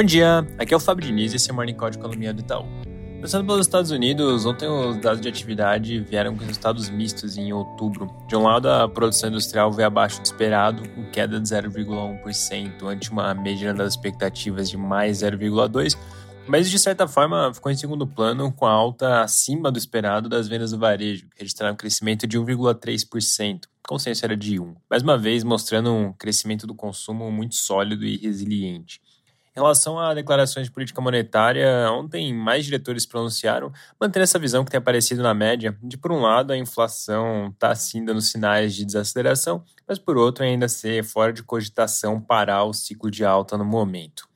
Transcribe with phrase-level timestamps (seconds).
[0.00, 2.32] Bom dia, aqui é o Fábio Diniz e esse é o Morning Call de Economia
[2.32, 2.64] do Itaú.
[3.16, 8.10] Começando pelos Estados Unidos, ontem os dados de atividade vieram com resultados mistos em outubro.
[8.26, 13.10] De um lado, a produção industrial veio abaixo do esperado, com queda de 0,1%, ante
[13.10, 15.98] uma média das expectativas de mais 0,2%,
[16.48, 20.48] mas de certa forma ficou em segundo plano, com a alta acima do esperado das
[20.48, 23.64] vendas do varejo, que registraram um crescimento de 1,3%.
[23.64, 24.76] O consenso era de 1%.
[24.88, 28.98] Mais uma vez, mostrando um crescimento do consumo muito sólido e resiliente.
[29.56, 34.70] Em relação a declarações de política monetária, ontem mais diretores pronunciaram, mantendo essa visão que
[34.70, 38.84] tem aparecido na média, de por um lado a inflação está sim dando sinais de
[38.84, 43.64] desaceleração, mas por outro ainda ser fora de cogitação parar o ciclo de alta no
[43.64, 44.28] momento.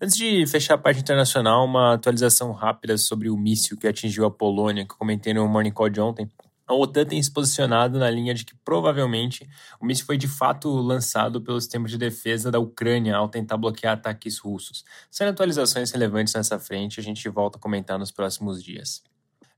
[0.00, 4.30] Antes de fechar a parte internacional, uma atualização rápida sobre o míssil que atingiu a
[4.30, 6.30] Polônia, que eu comentei no Morning Call de ontem
[6.72, 9.46] a OTAN tem se posicionado na linha de que provavelmente
[9.78, 13.94] o míssil foi de fato lançado pelo sistema de defesa da Ucrânia ao tentar bloquear
[13.94, 14.82] ataques russos.
[15.10, 19.02] Sem atualizações relevantes nessa frente, a gente volta a comentar nos próximos dias.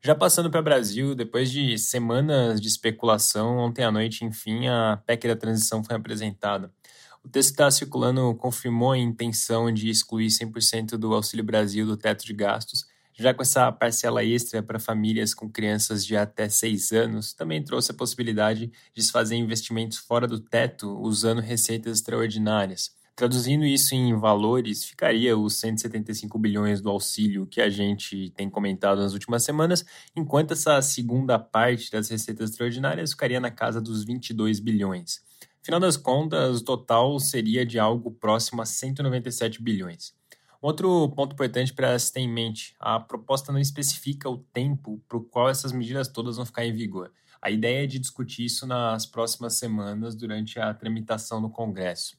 [0.03, 5.01] Já passando para o Brasil, depois de semanas de especulação, ontem à noite, enfim, a
[5.07, 6.71] PEC da transição foi apresentada.
[7.25, 11.97] O texto que está circulando confirmou a intenção de excluir 100% do Auxílio Brasil do
[11.97, 12.85] teto de gastos
[13.17, 17.93] já com essa parcela extra para famílias com crianças de até 6 anos, também trouxe
[17.93, 22.93] a possibilidade de se fazer investimentos fora do teto usando receitas extraordinárias.
[23.17, 28.99] Traduzindo isso em valores, ficaria os 175 bilhões do auxílio que a gente tem comentado
[29.01, 29.85] nas últimas semanas,
[30.17, 35.23] enquanto essa segunda parte das receitas extraordinárias ficaria na casa dos 22 bilhões.
[35.63, 40.13] Final das contas, o total seria de algo próximo a 197 bilhões.
[40.65, 45.19] Outro ponto importante para se ter em mente: a proposta não especifica o tempo para
[45.19, 47.13] o qual essas medidas todas vão ficar em vigor.
[47.43, 52.17] A ideia é de discutir isso nas próximas semanas durante a tramitação no Congresso.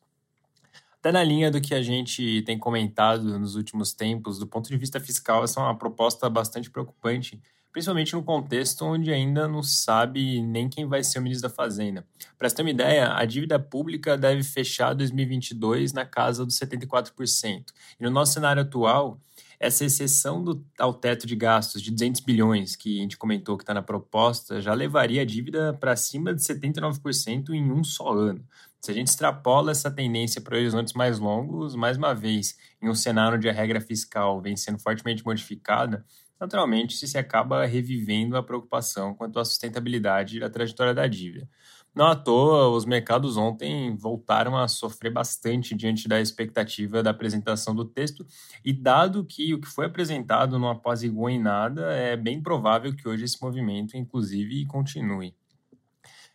[0.99, 4.77] Até na linha do que a gente tem comentado nos últimos tempos, do ponto de
[4.77, 7.41] vista fiscal, essa é uma proposta bastante preocupante
[7.75, 12.07] principalmente no contexto onde ainda não sabe nem quem vai ser o ministro da Fazenda.
[12.37, 17.65] Para você ter uma ideia, a dívida pública deve fechar 2022 na casa dos 74%.
[17.99, 19.19] E no nosso cenário atual,
[19.59, 23.63] essa exceção do, ao teto de gastos de 200 bilhões que a gente comentou que
[23.63, 28.45] está na proposta já levaria a dívida para cima de 79% em um só ano.
[28.81, 32.93] Se a gente extrapola essa tendência para horizontes mais longos, mais uma vez, em um
[32.93, 36.05] cenário onde a regra fiscal vem sendo fortemente modificada,
[36.39, 41.49] naturalmente se acaba revivendo a preocupação quanto à sustentabilidade da trajetória da dívida.
[41.95, 47.73] Não à toa, os mercados ontem voltaram a sofrer bastante diante da expectativa da apresentação
[47.73, 48.27] do texto,
[48.65, 53.07] e dado que o que foi apresentado não apaziguou em nada, é bem provável que
[53.07, 55.33] hoje esse movimento, inclusive, continue.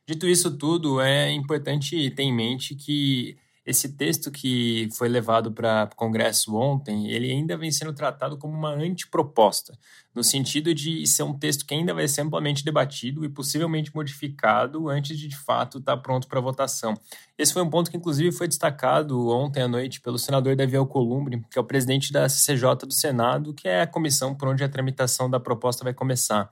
[0.06, 5.88] Dito isso tudo, é importante ter em mente que esse texto que foi levado para
[5.93, 9.78] o Congresso ontem, ele ainda vem sendo tratado como uma antiproposta,
[10.15, 14.88] no sentido de ser um texto que ainda vai ser amplamente debatido e possivelmente modificado
[14.88, 16.94] antes de, de fato, estar tá pronto para votação.
[17.37, 21.42] Esse foi um ponto que, inclusive, foi destacado ontem à noite pelo senador Davi Alcolumbre,
[21.50, 24.69] que é o presidente da CCJ do Senado, que é a comissão por onde a
[24.69, 26.50] tramitação da proposta vai começar.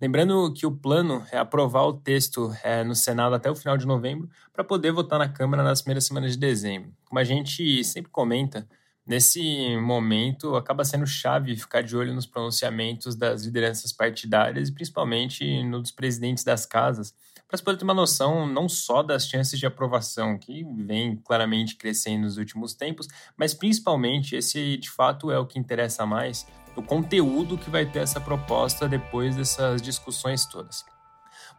[0.00, 3.86] Lembrando que o plano é aprovar o texto é, no Senado até o final de
[3.86, 6.92] novembro para poder votar na Câmara nas primeiras semanas de dezembro.
[7.04, 8.68] Como a gente sempre comenta,
[9.06, 15.62] nesse momento acaba sendo chave ficar de olho nos pronunciamentos das lideranças partidárias e principalmente
[15.64, 17.14] nos presidentes das casas,
[17.46, 21.76] para se poder ter uma noção não só das chances de aprovação, que vem claramente
[21.76, 23.06] crescendo nos últimos tempos,
[23.36, 26.46] mas principalmente esse de fato é o que interessa mais
[26.76, 30.84] o conteúdo que vai ter essa proposta depois dessas discussões todas.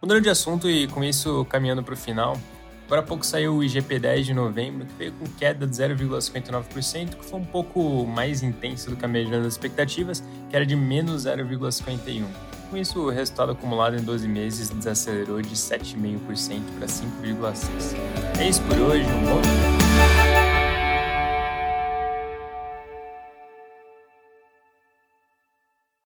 [0.01, 2.38] Mudando de assunto e com isso caminhando para o final,
[2.85, 7.25] agora há pouco saiu o IGP-10 de novembro, que veio com queda de 0,59%, que
[7.25, 11.25] foi um pouco mais intenso do que a média das expectativas, que era de menos
[11.25, 12.25] 0,51%.
[12.69, 18.40] Com isso, o resultado acumulado em 12 meses desacelerou de 7,5% para 5,6%.
[18.40, 19.85] É isso por hoje, um bom dia.